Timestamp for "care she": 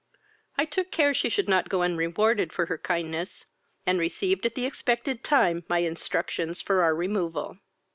0.89-1.29